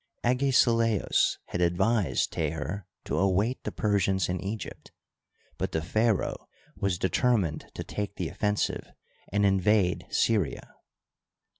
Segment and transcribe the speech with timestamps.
[0.23, 4.91] Agesilaos had advised Teher to await the Persians in Egypt,
[5.59, 8.93] but the pharaoh was determined to take the offen sive
[9.31, 10.73] and invade Syria.